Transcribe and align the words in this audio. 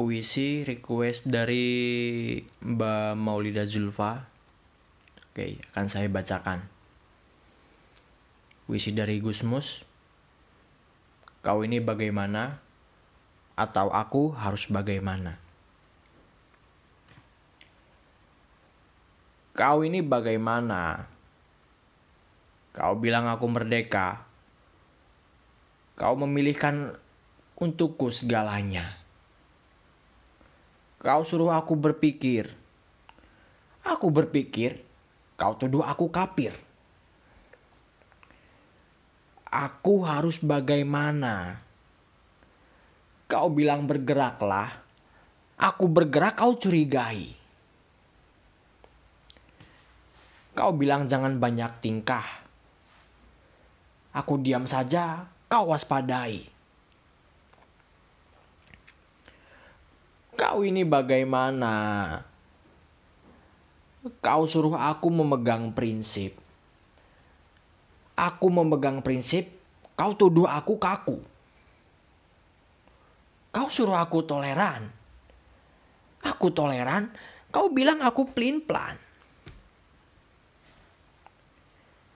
puisi 0.00 0.64
request 0.64 1.28
dari 1.28 2.40
Mbak 2.40 3.20
Maulida 3.20 3.68
Zulfa. 3.68 4.24
Oke, 5.28 5.60
akan 5.60 5.86
saya 5.92 6.08
bacakan. 6.08 6.64
Puisi 8.64 8.96
dari 8.96 9.20
Gusmus. 9.20 9.84
Kau 11.44 11.60
ini 11.68 11.84
bagaimana? 11.84 12.64
Atau 13.60 13.92
aku 13.92 14.32
harus 14.32 14.72
bagaimana? 14.72 15.36
Kau 19.52 19.84
ini 19.84 20.00
bagaimana? 20.00 21.12
Kau 22.72 22.96
bilang 22.96 23.28
aku 23.28 23.44
merdeka. 23.52 24.24
Kau 25.92 26.16
memilihkan 26.16 26.96
untukku 27.60 28.08
segalanya. 28.08 28.99
Kau 31.00 31.24
suruh 31.24 31.48
aku 31.48 31.80
berpikir. 31.80 32.52
Aku 33.80 34.12
berpikir, 34.12 34.84
kau 35.40 35.56
tuduh 35.56 35.80
aku 35.80 36.12
kafir. 36.12 36.52
Aku 39.48 40.04
harus 40.04 40.36
bagaimana? 40.44 41.64
Kau 43.24 43.48
bilang 43.48 43.88
bergeraklah. 43.88 44.84
Aku 45.56 45.88
bergerak 45.88 46.36
kau 46.36 46.60
curigai. 46.60 47.32
Kau 50.52 50.76
bilang 50.76 51.08
jangan 51.08 51.40
banyak 51.40 51.80
tingkah. 51.80 52.44
Aku 54.12 54.36
diam 54.36 54.68
saja, 54.68 55.32
kau 55.48 55.72
waspadai. 55.72 56.59
Kau 60.40 60.64
ini 60.64 60.88
bagaimana? 60.88 61.76
Kau 64.24 64.48
suruh 64.48 64.72
aku 64.72 65.12
memegang 65.12 65.76
prinsip. 65.76 66.32
Aku 68.16 68.48
memegang 68.48 69.04
prinsip, 69.04 69.52
kau 69.92 70.16
tuduh 70.16 70.48
aku 70.48 70.80
kaku. 70.80 71.20
Kau 73.52 73.68
suruh 73.68 74.00
aku 74.00 74.24
toleran. 74.24 74.88
Aku 76.24 76.48
toleran, 76.48 77.12
kau 77.52 77.68
bilang 77.68 78.00
aku 78.00 78.24
pelin-pelan. 78.32 78.96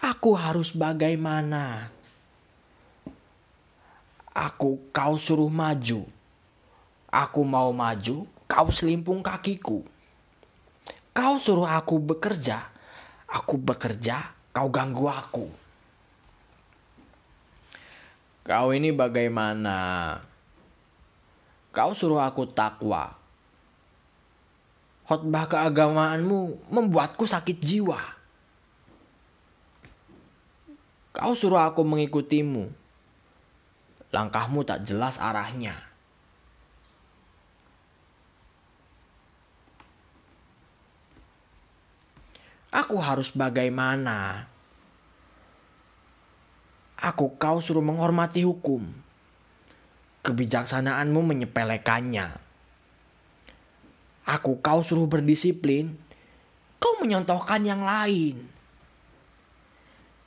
Aku 0.00 0.32
harus 0.32 0.72
bagaimana? 0.72 1.92
Aku 4.32 4.88
kau 4.88 5.20
suruh 5.20 5.52
maju. 5.52 6.08
Aku 7.16 7.48
mau 7.48 7.72
maju, 7.72 8.28
kau 8.44 8.68
selimpung 8.68 9.24
kakiku. 9.24 9.80
Kau 11.16 11.40
suruh 11.40 11.64
aku 11.64 11.96
bekerja, 11.96 12.68
aku 13.24 13.56
bekerja, 13.56 14.36
kau 14.52 14.68
ganggu 14.68 15.08
aku. 15.08 15.48
Kau 18.44 18.68
ini 18.76 18.92
bagaimana? 18.92 20.20
Kau 21.72 21.96
suruh 21.96 22.20
aku 22.20 22.52
takwa. 22.52 23.16
Khotbah 25.08 25.48
keagamaanmu 25.48 26.68
membuatku 26.68 27.24
sakit 27.24 27.56
jiwa. 27.64 27.96
Kau 31.16 31.32
suruh 31.32 31.64
aku 31.64 31.80
mengikutimu. 31.80 32.68
Langkahmu 34.12 34.68
tak 34.68 34.84
jelas 34.84 35.16
arahnya. 35.16 35.95
Aku 42.76 43.00
harus 43.00 43.32
bagaimana? 43.32 44.52
Aku 47.00 47.40
kau 47.40 47.64
suruh 47.64 47.80
menghormati 47.80 48.44
hukum. 48.44 48.84
Kebijaksanaanmu 50.20 51.24
menyepelekannya. 51.24 52.36
Aku 54.28 54.60
kau 54.60 54.84
suruh 54.84 55.08
berdisiplin. 55.08 55.96
Kau 56.76 57.00
menyontohkan 57.00 57.64
yang 57.64 57.80
lain. 57.80 58.44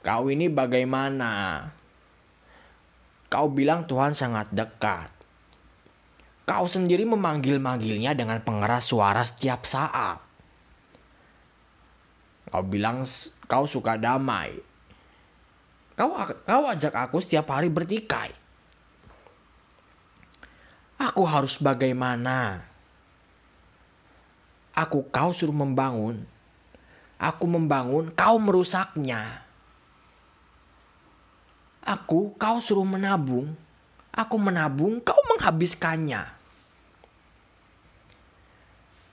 Kau 0.02 0.34
ini 0.34 0.50
bagaimana? 0.50 1.70
Kau 3.30 3.46
bilang 3.54 3.86
Tuhan 3.86 4.18
sangat 4.18 4.50
dekat. 4.50 5.14
Kau 6.50 6.66
sendiri 6.66 7.06
memanggil-manggilnya 7.06 8.18
dengan 8.18 8.42
pengeras 8.42 8.90
suara 8.90 9.22
setiap 9.22 9.70
saat. 9.70 10.29
Kau 12.50 12.66
bilang 12.66 13.06
kau 13.46 13.70
suka 13.70 13.98
damai. 13.98 14.58
Kau, 15.94 16.18
kau 16.46 16.64
ajak 16.70 16.96
aku 16.96 17.22
setiap 17.22 17.54
hari 17.54 17.70
bertikai. 17.70 18.34
Aku 21.00 21.24
harus 21.24 21.56
bagaimana? 21.62 22.68
Aku 24.76 25.08
kau 25.12 25.32
suruh 25.32 25.56
membangun. 25.56 26.28
Aku 27.20 27.48
membangun, 27.48 28.12
kau 28.16 28.40
merusaknya. 28.40 29.44
Aku 31.84 32.36
kau 32.36 32.60
suruh 32.64 32.88
menabung. 32.88 33.56
Aku 34.16 34.36
menabung, 34.40 35.00
kau 35.04 35.20
menghabiskannya. 35.36 36.32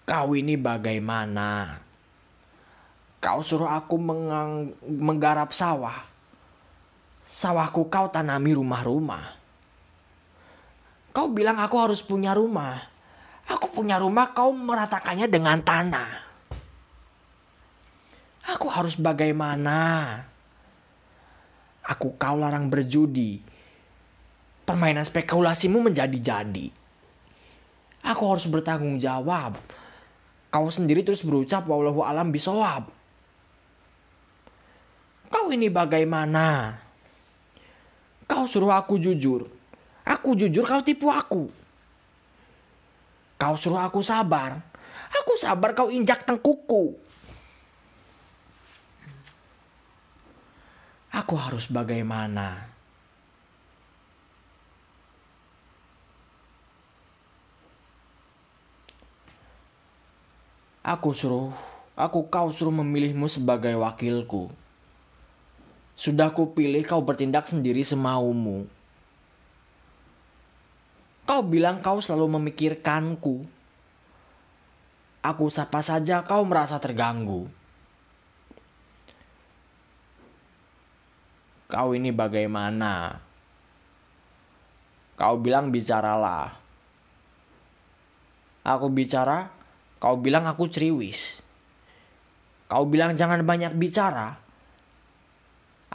Kau 0.06 0.38
ini 0.38 0.54
bagaimana? 0.54 1.85
Kau 3.26 3.42
suruh 3.42 3.66
aku 3.66 3.98
mengang, 3.98 4.70
menggarap 4.86 5.50
sawah. 5.50 6.06
Sawahku 7.26 7.90
kau 7.90 8.06
tanami 8.06 8.54
rumah-rumah. 8.54 9.34
Kau 11.10 11.26
bilang 11.34 11.58
aku 11.58 11.74
harus 11.82 12.06
punya 12.06 12.38
rumah. 12.38 12.78
Aku 13.50 13.74
punya 13.74 13.98
rumah, 13.98 14.30
kau 14.30 14.54
meratakannya 14.54 15.26
dengan 15.26 15.58
tanah. 15.58 16.10
Aku 18.54 18.70
harus 18.70 18.94
bagaimana? 18.94 20.22
Aku 21.82 22.14
kau 22.14 22.38
larang 22.38 22.70
berjudi. 22.70 23.42
Permainan 24.62 25.02
spekulasimu 25.02 25.82
menjadi-jadi. 25.82 26.70
Aku 28.06 28.22
harus 28.30 28.46
bertanggung 28.46 29.02
jawab. 29.02 29.58
Kau 30.54 30.70
sendiri 30.70 31.02
terus 31.02 31.26
berucap 31.26 31.66
wallahu 31.66 32.06
alam 32.06 32.30
bisawab. 32.30 32.95
Kau 35.26 35.50
ini 35.50 35.66
bagaimana? 35.70 36.78
Kau 38.26 38.46
suruh 38.46 38.74
aku 38.74 38.98
jujur. 38.98 39.46
Aku 40.06 40.38
jujur 40.38 40.62
kau 40.66 40.82
tipu 40.82 41.10
aku. 41.10 41.50
Kau 43.38 43.54
suruh 43.58 43.82
aku 43.82 44.02
sabar. 44.02 44.62
Aku 45.22 45.38
sabar 45.38 45.74
kau 45.74 45.90
injak 45.90 46.22
tengkuku. 46.26 46.94
Aku 51.16 51.34
harus 51.38 51.66
bagaimana? 51.72 52.76
Aku 60.86 61.10
suruh, 61.10 61.50
aku 61.98 62.30
kau 62.30 62.54
suruh 62.54 62.70
memilihmu 62.70 63.26
sebagai 63.26 63.74
wakilku. 63.74 64.65
Sudah 65.96 66.36
kupilih 66.36 66.84
kau 66.84 67.00
bertindak 67.00 67.48
sendiri 67.48 67.80
semaumu. 67.80 68.68
Kau 71.24 71.42
bilang 71.42 71.80
kau 71.80 71.98
selalu 71.98 72.38
memikirkanku. 72.38 73.42
Aku 75.24 75.50
sapa 75.50 75.82
saja 75.82 76.22
kau 76.22 76.44
merasa 76.46 76.78
terganggu. 76.78 77.50
Kau 81.66 81.98
ini 81.98 82.14
bagaimana? 82.14 83.18
Kau 85.18 85.34
bilang 85.40 85.74
bicaralah. 85.74 86.54
Aku 88.62 88.86
bicara, 88.92 89.50
kau 89.98 90.14
bilang 90.20 90.46
aku 90.46 90.70
ceriwis. 90.70 91.42
Kau 92.70 92.86
bilang 92.86 93.18
jangan 93.18 93.42
banyak 93.42 93.74
bicara. 93.74 94.45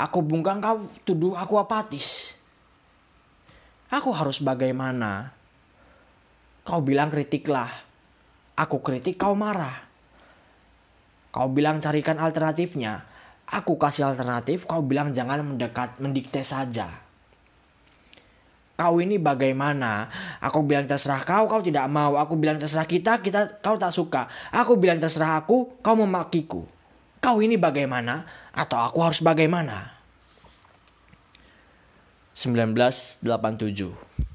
Aku 0.01 0.25
bungkang 0.25 0.57
kau 0.57 0.89
tuduh 1.05 1.37
aku 1.37 1.61
apatis. 1.61 2.33
Aku 3.93 4.09
harus 4.17 4.41
bagaimana? 4.41 5.29
Kau 6.65 6.81
bilang 6.81 7.13
kritiklah. 7.13 7.69
Aku 8.57 8.81
kritik 8.81 9.21
kau 9.21 9.37
marah. 9.37 9.85
Kau 11.29 11.53
bilang 11.53 11.77
carikan 11.77 12.17
alternatifnya. 12.17 13.05
Aku 13.51 13.75
kasih 13.77 14.07
alternatif, 14.07 14.63
kau 14.63 14.79
bilang 14.81 15.11
jangan 15.11 15.43
mendekat, 15.43 15.99
mendikte 15.99 16.41
saja. 16.41 16.87
Kau 18.79 18.97
ini 18.97 19.21
bagaimana? 19.21 20.09
Aku 20.41 20.65
bilang 20.65 20.89
terserah 20.89 21.21
kau, 21.21 21.45
kau 21.45 21.61
tidak 21.61 21.85
mau. 21.91 22.17
Aku 22.17 22.39
bilang 22.39 22.57
terserah 22.57 22.89
kita, 22.89 23.21
kita 23.21 23.61
kau 23.61 23.77
tak 23.77 23.93
suka. 23.93 24.25
Aku 24.49 24.79
bilang 24.81 24.97
terserah 24.97 25.37
aku, 25.37 25.77
kau 25.83 25.93
memakiku. 25.93 26.65
Kau 27.21 27.37
ini 27.43 27.59
bagaimana? 27.59 28.40
Atau 28.51 28.79
aku 28.79 28.99
harus 28.99 29.23
bagaimana? 29.23 29.95
1987 32.35 34.30